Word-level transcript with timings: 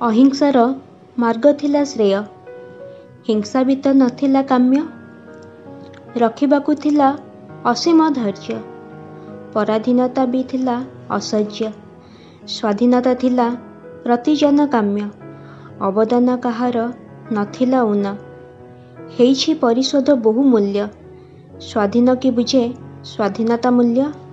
ଅହିଂସାର 0.00 0.62
ମାର୍ଗ 1.18 1.52
ଥିଲା 1.52 1.82
ଶ୍ରେୟ। 1.84 2.18
ହିଂସା 3.28 3.60
ବି 3.62 3.76
ତ 3.76 3.92
ନଥିଲା 3.92 4.42
କାମ୍ୟ। 4.42 4.80
ରଖିବାକୁ 6.16 6.74
ଥିଲା 6.74 7.06
ଅସୀମ 7.64 8.08
ଧୈର୍ଯ୍ୟ। 8.10 8.56
ପରାଧୀନତା 9.54 10.26
ବି 10.26 10.42
ଥିଲା 10.42 10.74
ଅସହ୍ୟ। 11.10 11.70
ସ୍ୱାଧୀନତା 12.46 13.14
ଥିଲା 13.14 13.46
ପ୍ରତିଜନ 14.04 14.66
କାମ୍ୟ। 14.66 15.08
ଅବଦାନ 15.80 16.36
କାହାର 16.36 16.76
ନଥିଲା 17.32 17.80
ଉନ 17.82 18.04
ହେଇଛି 19.16 19.54
ପରିଶୋଧ 19.54 20.08
ବହୁ 20.20 20.42
ମୂଲ୍ୟ 20.42 20.84
ସ୍ୱାଧୀନ 21.60 22.14
କି 22.14 22.30
ବୁଝେ 22.30 22.62
ସ୍ୱାଧୀନତା 23.04 23.70
ମୂଲ୍ୟ? 23.70 24.25